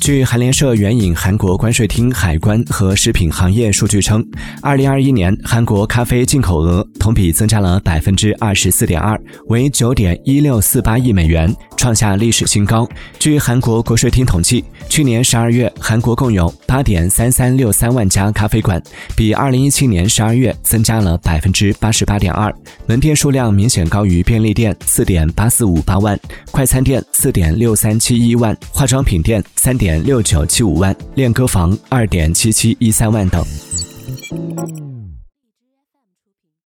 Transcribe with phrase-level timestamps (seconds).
[0.00, 4.24] 据韩联社援引韩国关税厅海关和食品行业数据称，
[4.62, 12.88] 二零二一年韩国咖啡进口额同比增加了百分之二十四点二，为九点一六四八亿美元，创下历史新高。
[13.18, 18.80] 据韩国国税厅统计，去年十二月，韩国共有八点三三六三万家咖啡馆，
[19.16, 22.54] 比二零一七年十二月增加了百分之八十八点二，
[22.86, 26.18] 门店数量明显高于便利店四点八四五八万，
[26.50, 33.44] 快餐店四点六三七一万，化妆品店三点六九七五万，练歌房二点七七一三万等。